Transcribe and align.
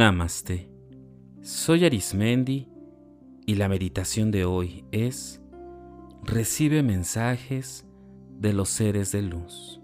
Namaste. 0.00 0.72
Soy 1.42 1.84
Arismendi 1.84 2.66
y 3.44 3.56
la 3.56 3.68
meditación 3.68 4.30
de 4.30 4.46
hoy 4.46 4.86
es 4.92 5.42
Recibe 6.22 6.82
mensajes 6.82 7.86
de 8.38 8.54
los 8.54 8.70
seres 8.70 9.12
de 9.12 9.20
luz. 9.20 9.78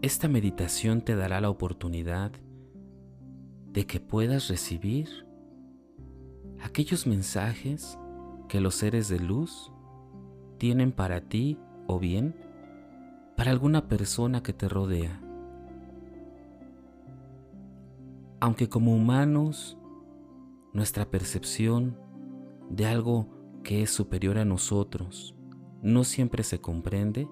Esta 0.00 0.28
meditación 0.28 1.02
te 1.02 1.14
dará 1.14 1.42
la 1.42 1.50
oportunidad 1.50 2.32
de 3.70 3.86
que 3.86 4.00
puedas 4.00 4.48
recibir 4.48 5.10
aquellos 6.62 7.06
mensajes 7.06 7.98
que 8.48 8.62
los 8.62 8.76
seres 8.76 9.10
de 9.10 9.20
luz 9.20 9.70
tienen 10.56 10.90
para 10.90 11.20
ti 11.20 11.58
o 11.86 11.98
bien 11.98 12.34
para 13.36 13.50
alguna 13.50 13.88
persona 13.88 14.42
que 14.42 14.54
te 14.54 14.70
rodea. 14.70 15.20
Aunque 18.42 18.68
como 18.68 18.92
humanos 18.92 19.78
nuestra 20.72 21.08
percepción 21.08 21.96
de 22.70 22.86
algo 22.86 23.28
que 23.62 23.84
es 23.84 23.90
superior 23.92 24.36
a 24.36 24.44
nosotros 24.44 25.36
no 25.80 26.02
siempre 26.02 26.42
se 26.42 26.60
comprende, 26.60 27.28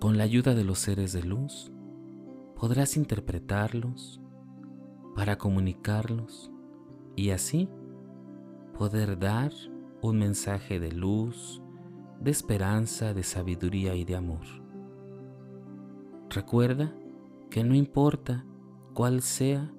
con 0.00 0.16
la 0.16 0.24
ayuda 0.24 0.54
de 0.54 0.64
los 0.64 0.78
seres 0.78 1.12
de 1.12 1.22
luz 1.24 1.70
podrás 2.58 2.96
interpretarlos 2.96 4.18
para 5.14 5.36
comunicarlos 5.36 6.50
y 7.14 7.28
así 7.28 7.68
poder 8.78 9.18
dar 9.18 9.52
un 10.00 10.18
mensaje 10.18 10.80
de 10.80 10.92
luz, 10.92 11.60
de 12.18 12.30
esperanza, 12.30 13.12
de 13.12 13.22
sabiduría 13.22 13.94
y 13.94 14.06
de 14.06 14.16
amor. 14.16 14.46
Recuerda 16.30 16.94
que 17.50 17.62
no 17.62 17.74
importa 17.74 18.46
cuál 18.96 19.20
sea 19.20 19.70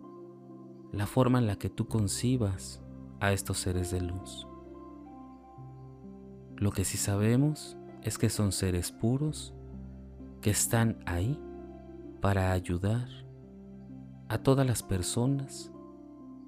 la 0.91 1.07
forma 1.07 1.39
en 1.39 1.47
la 1.47 1.55
que 1.55 1.71
tú 1.71 1.87
concibas 1.87 2.83
a 3.19 3.31
estos 3.31 3.57
seres 3.57 3.89
de 3.89 3.99
luz. 3.99 4.47
Lo 6.55 6.69
que 6.69 6.85
sí 6.85 6.99
sabemos 6.99 7.75
es 8.03 8.19
que 8.19 8.29
son 8.29 8.51
seres 8.51 8.91
puros 8.91 9.55
que 10.39 10.51
están 10.51 10.99
ahí 11.07 11.41
para 12.21 12.51
ayudar 12.51 13.07
a 14.29 14.37
todas 14.37 14.67
las 14.67 14.83
personas, 14.83 15.71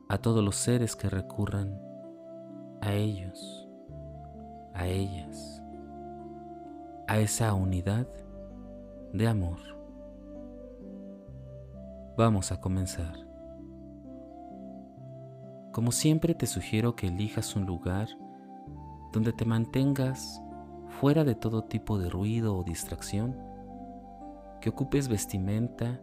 a 0.07 0.19
todos 0.19 0.45
los 0.45 0.55
seres 0.55 0.95
que 0.95 1.09
recurran 1.09 1.75
a 2.81 2.93
ellos, 2.93 3.67
a 4.75 4.85
ellas, 4.85 5.63
a 7.07 7.17
esa 7.17 7.51
unidad 7.55 8.07
de 9.11 9.27
amor. 9.27 9.78
Vamos 12.19 12.51
a 12.51 12.59
comenzar. 12.59 13.13
Como 15.71 15.93
siempre 15.93 16.35
te 16.35 16.47
sugiero 16.47 16.93
que 16.93 17.07
elijas 17.07 17.55
un 17.55 17.65
lugar 17.65 18.09
donde 19.13 19.31
te 19.31 19.45
mantengas 19.45 20.41
fuera 20.99 21.23
de 21.23 21.35
todo 21.35 21.63
tipo 21.63 21.97
de 21.97 22.09
ruido 22.09 22.57
o 22.57 22.65
distracción, 22.65 23.37
que 24.59 24.67
ocupes 24.67 25.07
vestimenta 25.07 26.01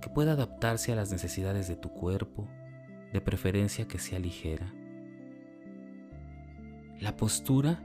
que 0.00 0.08
pueda 0.08 0.34
adaptarse 0.34 0.92
a 0.92 0.94
las 0.94 1.10
necesidades 1.10 1.66
de 1.66 1.74
tu 1.74 1.88
cuerpo, 1.88 2.46
de 3.12 3.20
preferencia 3.20 3.88
que 3.88 3.98
sea 3.98 4.20
ligera. 4.20 4.72
La 7.00 7.16
postura 7.16 7.82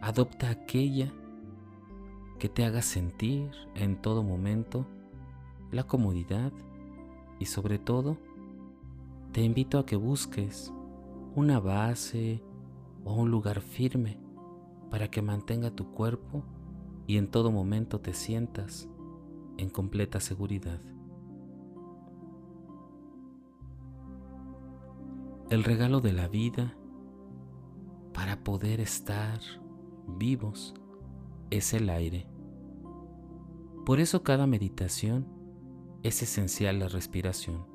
adopta 0.00 0.48
aquella 0.48 1.12
que 2.38 2.48
te 2.48 2.64
haga 2.64 2.80
sentir 2.80 3.50
en 3.74 4.00
todo 4.00 4.22
momento 4.22 4.86
la 5.70 5.84
comodidad 5.84 6.52
y 7.38 7.46
sobre 7.46 7.78
todo 7.78 8.16
te 9.32 9.42
invito 9.42 9.78
a 9.78 9.86
que 9.86 9.96
busques 9.96 10.72
una 11.34 11.60
base 11.60 12.42
o 13.04 13.14
un 13.14 13.30
lugar 13.30 13.60
firme 13.60 14.18
para 14.90 15.10
que 15.10 15.22
mantenga 15.22 15.70
tu 15.70 15.92
cuerpo 15.92 16.42
y 17.06 17.16
en 17.16 17.30
todo 17.30 17.50
momento 17.50 18.00
te 18.00 18.14
sientas 18.14 18.88
en 19.56 19.70
completa 19.70 20.20
seguridad. 20.20 20.80
El 25.50 25.64
regalo 25.64 26.00
de 26.00 26.12
la 26.12 26.28
vida 26.28 26.74
para 28.12 28.44
poder 28.44 28.80
estar 28.80 29.40
vivos 30.06 30.74
es 31.50 31.72
el 31.72 31.88
aire. 31.88 32.26
Por 33.86 34.00
eso 34.00 34.22
cada 34.22 34.46
meditación 34.46 35.37
es 36.02 36.22
esencial 36.22 36.78
la 36.78 36.88
respiración. 36.88 37.66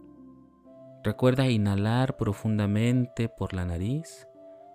Recuerda 1.03 1.50
inhalar 1.50 2.16
profundamente 2.16 3.29
por 3.29 3.53
la 3.53 3.66
nariz, 3.66 4.28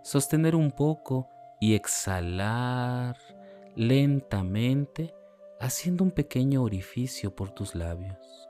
sostener 0.02 0.54
un 0.54 0.70
poco 0.70 1.28
y 1.60 1.74
exhalar 1.74 3.16
lentamente 3.74 5.14
haciendo 5.60 6.04
un 6.04 6.10
pequeño 6.10 6.62
orificio 6.62 7.34
por 7.34 7.50
tus 7.50 7.74
labios. 7.74 8.48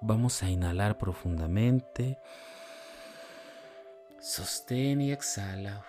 Vamos 0.00 0.42
a 0.42 0.48
inhalar 0.48 0.96
profundamente 0.96 2.18
Sostén 4.20 5.00
y 5.00 5.12
exhala. 5.12 5.82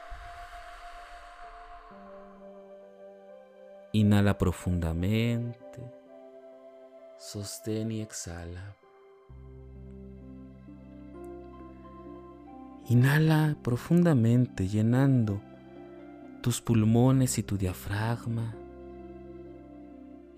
Inhala 3.91 4.37
profundamente. 4.37 5.60
Sostén 7.21 7.91
y 7.91 8.01
exhala. 8.01 8.75
Inhala 12.89 13.55
profundamente 13.61 14.67
llenando 14.67 15.39
tus 16.41 16.61
pulmones 16.61 17.37
y 17.37 17.43
tu 17.43 17.59
diafragma. 17.59 18.55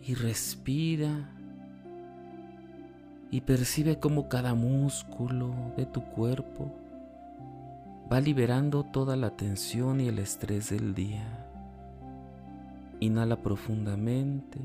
Y 0.01 0.13
respira. 0.15 1.29
Y 3.31 3.39
percibe 3.39 3.97
cómo 3.97 4.27
cada 4.27 4.53
músculo 4.53 5.55
de 5.77 5.85
tu 5.85 6.03
cuerpo 6.03 6.69
va 8.11 8.19
liberando 8.19 8.83
toda 8.83 9.15
la 9.15 9.37
tensión 9.37 10.01
y 10.01 10.09
el 10.09 10.19
estrés 10.19 10.69
del 10.69 10.93
día. 10.93 11.47
Inhala 12.99 13.41
profundamente 13.41 14.59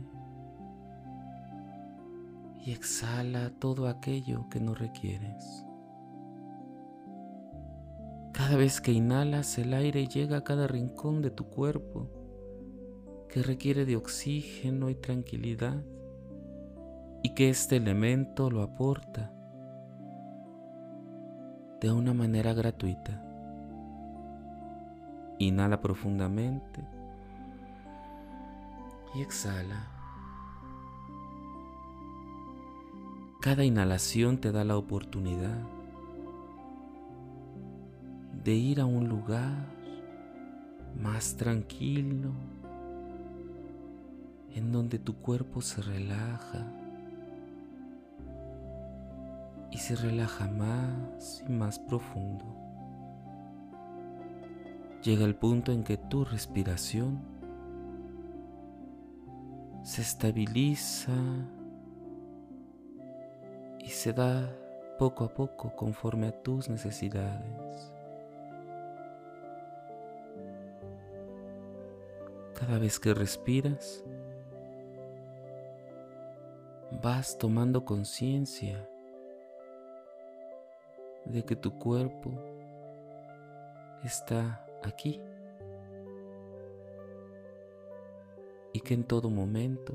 y 2.64 2.72
exhala 2.72 3.50
todo 3.58 3.88
aquello 3.88 4.48
que 4.48 4.60
no 4.60 4.74
requieres. 4.74 5.64
Cada 8.32 8.56
vez 8.56 8.80
que 8.80 8.92
inhalas 8.92 9.58
el 9.58 9.74
aire 9.74 10.06
llega 10.06 10.38
a 10.38 10.44
cada 10.44 10.66
rincón 10.66 11.22
de 11.22 11.30
tu 11.30 11.48
cuerpo 11.48 12.08
que 13.28 13.42
requiere 13.42 13.84
de 13.84 13.96
oxígeno 13.96 14.90
y 14.90 14.94
tranquilidad 14.94 15.82
y 17.22 17.34
que 17.34 17.50
este 17.50 17.76
elemento 17.76 18.50
lo 18.50 18.62
aporta 18.62 19.32
de 21.80 21.92
una 21.92 22.14
manera 22.14 22.54
gratuita. 22.54 23.24
Inhala 25.38 25.80
profundamente 25.80 26.86
y 29.14 29.22
exhala. 29.22 29.97
Cada 33.40 33.64
inhalación 33.64 34.38
te 34.38 34.50
da 34.50 34.64
la 34.64 34.76
oportunidad 34.76 35.56
de 38.42 38.52
ir 38.52 38.80
a 38.80 38.84
un 38.84 39.08
lugar 39.08 39.64
más 41.00 41.36
tranquilo, 41.36 42.32
en 44.56 44.72
donde 44.72 44.98
tu 44.98 45.14
cuerpo 45.14 45.60
se 45.60 45.82
relaja 45.82 46.66
y 49.70 49.78
se 49.78 49.94
relaja 49.94 50.48
más 50.48 51.44
y 51.48 51.52
más 51.52 51.78
profundo. 51.78 52.44
Llega 55.04 55.24
el 55.24 55.36
punto 55.36 55.70
en 55.70 55.84
que 55.84 55.96
tu 55.96 56.24
respiración 56.24 57.20
se 59.84 60.02
estabiliza 60.02 61.14
y 63.88 63.90
se 63.90 64.12
da 64.12 64.46
poco 64.98 65.24
a 65.24 65.32
poco 65.32 65.74
conforme 65.74 66.28
a 66.28 66.42
tus 66.42 66.68
necesidades. 66.68 67.90
Cada 72.54 72.78
vez 72.78 73.00
que 73.00 73.14
respiras, 73.14 74.04
vas 77.00 77.38
tomando 77.38 77.86
conciencia 77.86 78.86
de 81.24 81.42
que 81.46 81.56
tu 81.56 81.78
cuerpo 81.78 82.30
está 84.04 84.66
aquí 84.82 85.18
y 88.74 88.80
que 88.80 88.92
en 88.92 89.04
todo 89.04 89.30
momento 89.30 89.94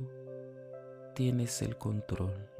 tienes 1.13 1.61
el 1.61 1.77
control. 1.77 2.52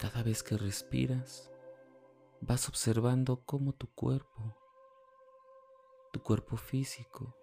Cada 0.00 0.22
vez 0.22 0.42
que 0.42 0.56
respiras, 0.56 1.52
vas 2.40 2.70
observando 2.70 3.42
cómo 3.44 3.74
tu 3.74 3.86
cuerpo, 3.88 4.56
tu 6.10 6.22
cuerpo 6.22 6.56
físico, 6.56 7.36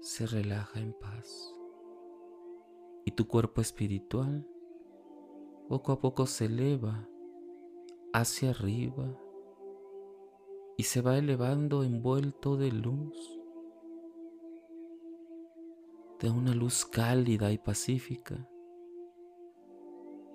se 0.00 0.24
relaja 0.28 0.78
en 0.78 0.92
paz. 0.92 1.52
Y 3.06 3.10
tu 3.10 3.26
cuerpo 3.26 3.60
espiritual 3.60 4.46
poco 5.68 5.90
a 5.90 5.98
poco 5.98 6.28
se 6.28 6.44
eleva 6.44 7.08
hacia 8.12 8.50
arriba 8.50 9.18
y 10.76 10.84
se 10.84 11.00
va 11.00 11.18
elevando 11.18 11.82
envuelto 11.82 12.56
de 12.56 12.70
luz, 12.70 13.16
de 16.20 16.30
una 16.30 16.54
luz 16.54 16.84
cálida 16.84 17.50
y 17.50 17.58
pacífica. 17.58 18.48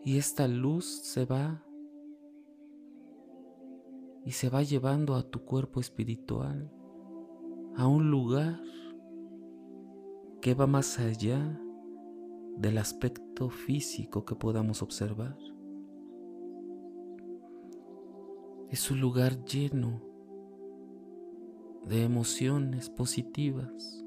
Y 0.06 0.18
esta 0.18 0.48
luz 0.48 0.86
se 0.86 1.26
va 1.26 1.64
y 4.26 4.32
se 4.32 4.50
va 4.50 4.64
llevando 4.64 5.16
a 5.16 5.24
tu 5.24 5.44
cuerpo 5.44 5.80
espiritual 5.80 6.72
a 7.76 7.88
un 7.88 8.12
lugar 8.12 8.62
que 10.42 10.54
va 10.54 10.68
más 10.68 11.00
allá 11.00 11.60
del 12.58 12.78
aspecto 12.78 13.50
físico 13.50 14.26
que 14.26 14.36
podamos 14.36 14.82
observar. 14.82 15.38
Es 18.70 18.92
un 18.92 19.00
lugar 19.00 19.44
lleno 19.46 20.02
de 21.86 22.04
emociones 22.04 22.90
positivas 22.90 24.04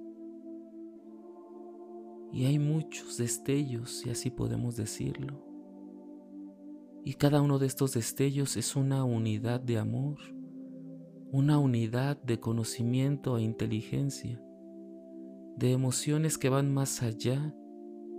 y 2.32 2.44
hay 2.44 2.58
muchos 2.58 3.16
destellos, 3.16 3.90
si 3.90 4.10
así 4.10 4.30
podemos 4.30 4.76
decirlo. 4.76 5.45
Y 7.06 7.14
cada 7.14 7.40
uno 7.40 7.60
de 7.60 7.66
estos 7.66 7.92
destellos 7.92 8.56
es 8.56 8.74
una 8.74 9.04
unidad 9.04 9.60
de 9.60 9.78
amor, 9.78 10.18
una 11.30 11.56
unidad 11.56 12.20
de 12.20 12.40
conocimiento 12.40 13.38
e 13.38 13.42
inteligencia 13.42 14.42
de 15.56 15.70
emociones 15.70 16.36
que 16.36 16.48
van 16.48 16.74
más 16.74 17.04
allá 17.04 17.54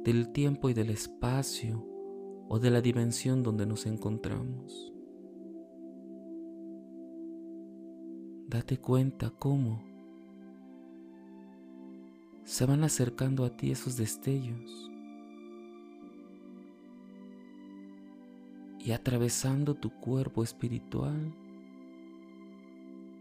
del 0.06 0.30
tiempo 0.30 0.70
y 0.70 0.74
del 0.74 0.90
espacio 0.90 1.86
o 2.48 2.60
de 2.60 2.72
la 2.72 2.80
dimensión 2.80 3.44
donde 3.44 3.66
nos 3.66 3.86
encontramos. 3.86 4.94
Date 8.48 8.78
cuenta 8.78 9.32
cómo 9.32 9.84
se 12.46 12.66
van 12.66 12.86
acercando 12.86 13.44
a 13.44 13.58
ti 13.58 13.70
esos 13.70 13.98
destellos 13.98 14.90
y 18.88 18.94
atravesando 18.94 19.76
tu 19.76 19.90
cuerpo 19.90 20.44
espiritual 20.44 21.34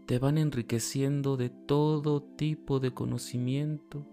te 0.05 0.17
van 0.17 0.37
enriqueciendo 0.37 1.35
de 1.35 1.49
todo 1.49 2.23
tipo 2.23 2.79
de 2.79 2.93
conocimiento 2.93 4.05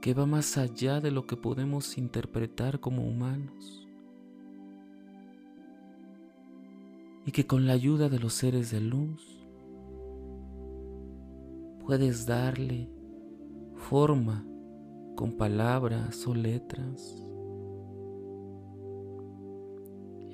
que 0.00 0.12
va 0.12 0.26
más 0.26 0.58
allá 0.58 1.00
de 1.00 1.12
lo 1.12 1.28
que 1.28 1.36
podemos 1.36 1.96
interpretar 1.96 2.80
como 2.80 3.06
humanos. 3.06 3.86
Y 7.24 7.30
que 7.30 7.46
con 7.46 7.68
la 7.68 7.74
ayuda 7.74 8.08
de 8.08 8.18
los 8.18 8.34
seres 8.34 8.72
de 8.72 8.80
luz 8.80 9.46
puedes 11.86 12.26
darle 12.26 12.90
forma 13.76 14.44
con 15.14 15.36
palabras 15.36 16.26
o 16.26 16.34
letras. 16.34 17.33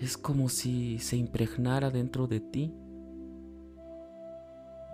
Es 0.01 0.17
como 0.17 0.49
si 0.49 0.99
se 0.99 1.17
impregnara 1.17 1.91
dentro 1.91 2.27
de 2.27 2.41
ti 2.41 2.75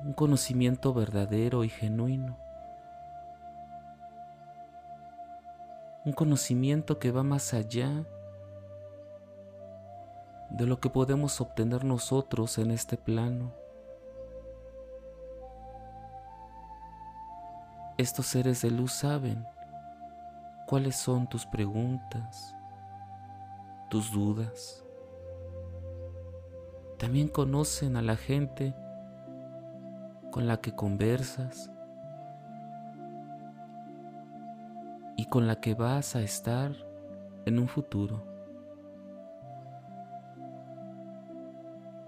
un 0.05 0.12
conocimiento 0.14 0.93
verdadero 0.93 1.62
y 1.62 1.69
genuino. 1.69 2.37
Un 6.05 6.12
conocimiento 6.12 6.99
que 6.99 7.12
va 7.12 7.23
más 7.23 7.55
allá 7.55 8.05
de 10.50 10.67
lo 10.67 10.81
que 10.81 10.91
podemos 10.91 11.41
obtener 11.41 11.85
nosotros 11.85 12.58
en 12.58 12.73
este 12.73 12.97
plano. 12.97 13.53
Estos 17.97 18.26
seres 18.26 18.61
de 18.62 18.73
luz 18.73 18.93
saben 18.93 19.47
cuáles 20.67 20.97
son 20.97 21.29
tus 21.29 21.47
preguntas, 21.47 22.56
tus 23.88 24.11
dudas. 24.11 24.86
También 26.98 27.28
conocen 27.28 27.96
a 27.96 28.02
la 28.02 28.16
gente 28.16 28.75
con 30.31 30.46
la 30.46 30.60
que 30.60 30.75
conversas 30.75 31.70
y 35.16 35.26
con 35.26 35.46
la 35.46 35.60
que 35.60 35.75
vas 35.75 36.16
a 36.16 36.22
estar 36.22 36.72
en 37.44 37.58
un 37.58 37.69
futuro. 37.69 38.25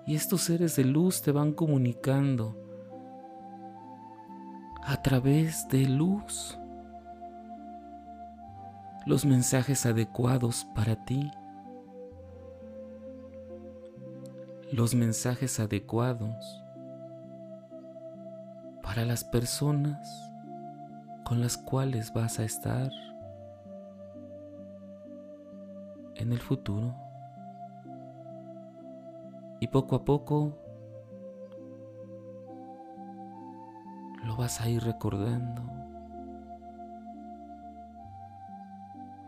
Y 0.06 0.14
estos 0.14 0.42
seres 0.42 0.76
de 0.76 0.84
luz 0.84 1.20
te 1.20 1.32
van 1.32 1.52
comunicando 1.52 2.56
a 4.82 5.02
través 5.02 5.68
de 5.68 5.86
luz 5.86 6.58
los 9.04 9.26
mensajes 9.26 9.84
adecuados 9.84 10.66
para 10.74 10.96
ti. 11.04 11.30
Los 14.70 14.94
mensajes 14.94 15.60
adecuados 15.60 16.62
para 18.82 19.04
las 19.04 19.24
personas 19.24 20.30
con 21.24 21.40
las 21.40 21.56
cuales 21.56 22.12
vas 22.12 22.38
a 22.38 22.44
estar 22.44 22.90
en 26.16 26.32
el 26.32 26.38
futuro. 26.38 26.94
Y 29.60 29.68
poco 29.68 29.96
a 29.96 30.04
poco 30.04 30.56
lo 34.24 34.36
vas 34.36 34.60
a 34.60 34.68
ir 34.68 34.82
recordando, 34.82 35.62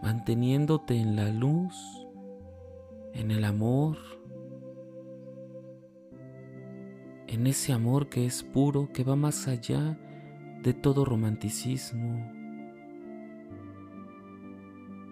manteniéndote 0.02 1.00
en 1.00 1.16
la 1.16 1.28
luz, 1.30 2.06
en 3.14 3.30
el 3.30 3.44
amor, 3.44 3.96
en 7.30 7.46
ese 7.46 7.72
amor 7.72 8.08
que 8.08 8.26
es 8.26 8.42
puro, 8.42 8.90
que 8.92 9.04
va 9.04 9.14
más 9.14 9.46
allá 9.46 9.96
de 10.64 10.74
todo 10.74 11.04
romanticismo. 11.04 12.28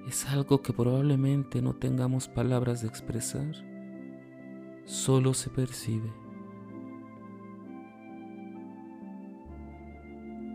Es 0.09 0.27
algo 0.29 0.61
que 0.61 0.73
probablemente 0.73 1.63
no 1.63 1.77
tengamos 1.77 2.27
palabras 2.27 2.83
de 2.83 2.89
expresar, 2.89 3.55
solo 4.85 5.33
se 5.33 5.49
percibe. 5.49 6.13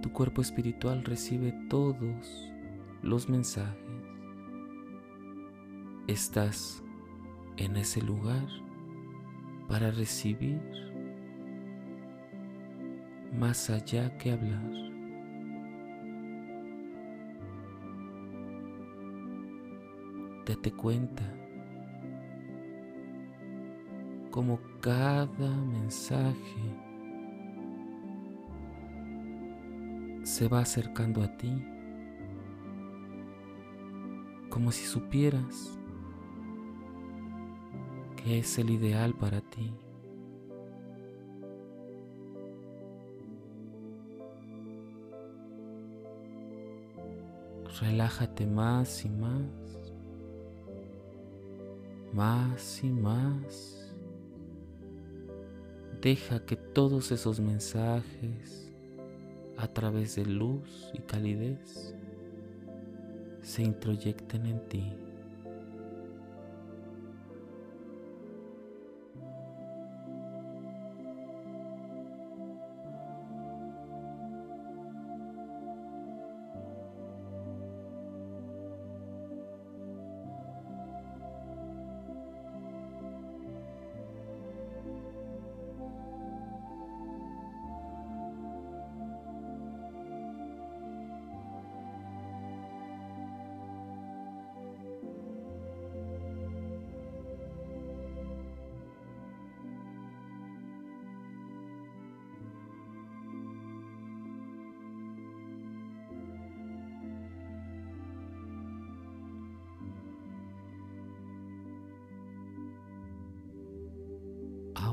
Tu 0.01 0.11
cuerpo 0.11 0.41
espiritual 0.41 1.05
recibe 1.05 1.53
todos 1.69 2.51
los 3.01 3.29
mensajes. 3.29 3.77
Estás 6.07 6.83
en 7.55 7.77
ese 7.77 8.01
lugar 8.01 8.47
para 9.69 9.91
recibir 9.91 10.92
más 13.37 13.69
allá 13.69 14.17
que 14.17 14.31
hablar. 14.31 14.61
Date 20.45 20.71
cuenta 20.71 21.23
como 24.33 24.59
cada 24.81 25.55
mensaje 25.55 26.35
se 30.23 30.47
va 30.47 30.61
acercando 30.61 31.21
a 31.21 31.37
ti, 31.37 31.63
como 34.49 34.71
si 34.71 34.85
supieras 34.85 35.77
que 38.15 38.39
es 38.39 38.57
el 38.57 38.71
ideal 38.71 39.13
para 39.13 39.41
ti. 39.41 39.71
Relájate 47.81 48.45
más 48.45 49.03
y 49.03 49.09
más, 49.09 49.41
más 52.13 52.83
y 52.83 52.89
más. 52.89 53.93
Deja 56.01 56.45
que 56.45 56.55
todos 56.55 57.11
esos 57.11 57.39
mensajes 57.39 58.71
a 59.57 59.67
través 59.67 60.15
de 60.15 60.25
luz 60.25 60.91
y 60.93 60.99
calidez 60.99 61.95
se 63.41 63.63
introyecten 63.63 64.45
en 64.45 64.67
ti. 64.67 64.93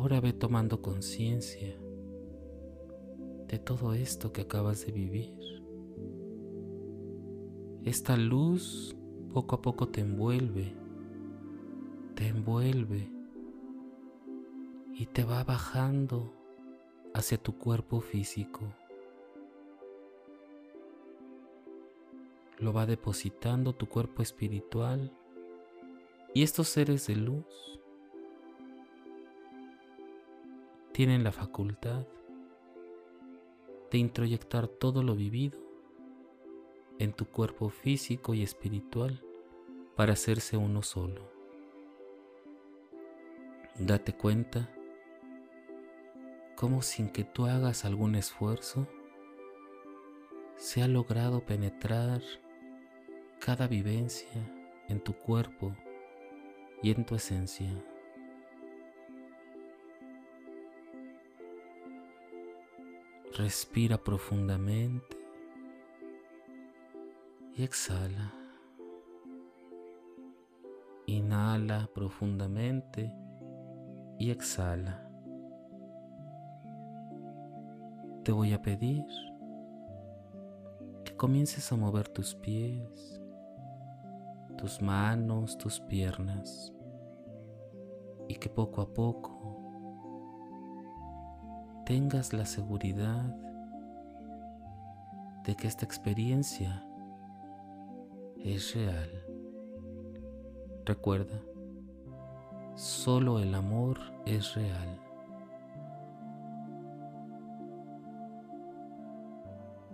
Ahora 0.01 0.19
ve 0.19 0.33
tomando 0.33 0.81
conciencia 0.81 1.79
de 3.49 3.59
todo 3.59 3.93
esto 3.93 4.33
que 4.33 4.41
acabas 4.41 4.87
de 4.87 4.93
vivir. 4.93 5.35
Esta 7.85 8.17
luz 8.17 8.97
poco 9.35 9.57
a 9.57 9.61
poco 9.61 9.89
te 9.89 10.01
envuelve, 10.01 10.75
te 12.15 12.29
envuelve 12.29 13.13
y 14.95 15.05
te 15.05 15.23
va 15.23 15.45
bajando 15.45 16.33
hacia 17.13 17.37
tu 17.37 17.59
cuerpo 17.59 18.01
físico. 18.01 18.73
Lo 22.59 22.73
va 22.73 22.87
depositando 22.87 23.75
tu 23.75 23.87
cuerpo 23.87 24.23
espiritual 24.23 25.13
y 26.33 26.43
estos 26.43 26.69
seres 26.69 27.07
de 27.07 27.17
luz 27.17 27.80
tienen 31.01 31.25
la 31.25 31.33
facultad 31.33 32.07
de 33.91 33.97
introyectar 33.97 34.69
todo 34.69 35.03
lo 35.03 35.17
vivido 35.17 35.59
en 36.99 37.15
tu 37.15 37.25
cuerpo 37.25 37.71
físico 37.71 38.35
y 38.35 38.43
espiritual 38.43 39.25
para 39.97 40.13
hacerse 40.13 40.59
uno 40.59 40.83
solo. 40.83 41.33
Date 43.79 44.13
cuenta 44.13 44.69
cómo 46.55 46.83
sin 46.83 47.09
que 47.09 47.25
tú 47.25 47.47
hagas 47.47 47.87
algún 47.87 48.15
esfuerzo, 48.15 48.87
se 50.57 50.83
ha 50.83 50.87
logrado 50.87 51.47
penetrar 51.47 52.21
cada 53.39 53.67
vivencia 53.69 54.29
en 54.87 55.01
tu 55.01 55.15
cuerpo 55.15 55.75
y 56.83 56.91
en 56.91 57.07
tu 57.07 57.15
esencia. 57.15 57.90
Respira 63.37 63.97
profundamente 63.97 65.17
y 67.57 67.63
exhala. 67.63 68.35
Inhala 71.07 71.89
profundamente 71.95 73.15
y 74.19 74.31
exhala. 74.31 75.09
Te 78.25 78.33
voy 78.33 78.53
a 78.53 78.61
pedir 78.61 79.05
que 81.05 81.17
comiences 81.17 81.71
a 81.71 81.77
mover 81.77 82.09
tus 82.09 82.35
pies, 82.35 83.23
tus 84.59 84.83
manos, 84.83 85.57
tus 85.57 85.79
piernas 85.81 86.73
y 88.27 88.35
que 88.35 88.49
poco 88.49 88.83
a 88.83 88.93
poco 88.93 89.50
tengas 91.91 92.33
la 92.33 92.47
seguridad 92.47 93.35
de 95.45 95.57
que 95.57 95.67
esta 95.67 95.85
experiencia 95.85 96.87
es 98.45 98.77
real. 98.77 99.11
Recuerda, 100.87 101.43
solo 102.77 103.41
el 103.41 103.53
amor 103.57 103.99
es 104.25 104.55
real. 104.55 105.01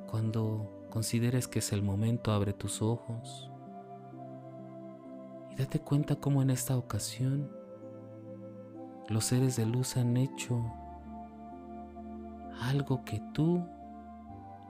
Cuando 0.06 0.86
consideres 0.90 1.48
que 1.48 1.60
es 1.60 1.72
el 1.72 1.80
momento, 1.80 2.30
abre 2.30 2.52
tus 2.52 2.82
ojos 2.82 3.50
y 5.50 5.56
date 5.56 5.80
cuenta 5.80 6.16
cómo 6.16 6.42
en 6.42 6.50
esta 6.50 6.76
ocasión 6.76 7.50
los 9.08 9.24
seres 9.24 9.56
de 9.56 9.64
luz 9.64 9.96
han 9.96 10.18
hecho 10.18 10.62
algo 12.60 13.04
que 13.04 13.20
tú 13.32 13.64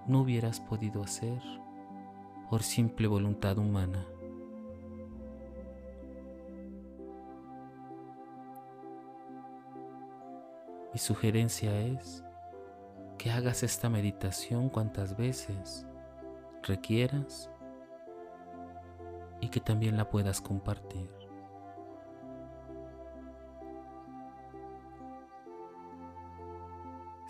no 0.07 0.21
hubieras 0.21 0.61
podido 0.61 1.03
hacer 1.03 1.41
por 2.51 2.63
simple 2.63 3.09
voluntad 3.09 3.59
humana. 3.59 4.07
Mi 10.93 10.99
sugerencia 10.99 11.79
es 11.79 12.25
que 13.19 13.31
hagas 13.31 13.63
esta 13.63 13.91
meditación 13.91 14.69
cuantas 14.69 15.17
veces 15.17 15.87
requieras 16.63 17.51
y 19.41 19.49
que 19.49 19.61
también 19.61 19.97
la 19.97 20.09
puedas 20.09 20.41
compartir. 20.41 21.16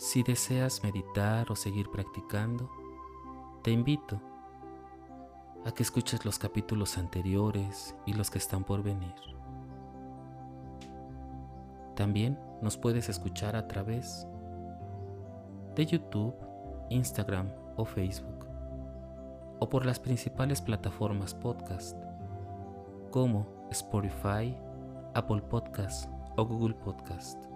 Si 0.07 0.23
deseas 0.23 0.85
meditar 0.85 1.51
o 1.51 1.57
seguir 1.57 1.91
practicando, 1.91 2.71
te 3.65 3.73
invito 3.73 4.21
a 5.65 5.73
que 5.73 5.83
escuches 5.83 6.25
los 6.25 6.39
capítulos 6.39 6.97
anteriores 6.97 7.97
y 8.07 8.13
los 8.13 8.31
que 8.31 8.39
están 8.39 8.63
por 8.63 8.85
venir. 8.85 9.17
También 11.97 12.39
nos 12.63 12.77
puedes 12.77 13.09
escuchar 13.09 13.57
a 13.57 13.67
través 13.67 14.29
de 15.75 15.85
YouTube, 15.85 16.37
Instagram 16.89 17.51
o 17.75 17.85
Facebook, 17.85 18.47
o 19.59 19.69
por 19.69 19.85
las 19.85 19.99
principales 19.99 20.63
plataformas 20.63 21.35
podcast 21.35 21.99
como 23.11 23.45
Spotify, 23.73 24.57
Apple 25.15 25.43
Podcast 25.43 26.09
o 26.37 26.47
Google 26.47 26.77
Podcast. 26.77 27.56